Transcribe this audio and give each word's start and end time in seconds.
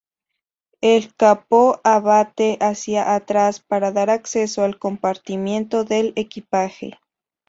El 0.81 1.13
capó 1.15 1.79
abate 1.83 2.57
hacia 2.59 3.13
atrás 3.13 3.59
para 3.59 3.91
dar 3.91 4.09
acceso 4.09 4.63
al 4.63 4.79
compartimento 4.79 5.83
del 5.83 6.11
equipaje. 6.15 6.97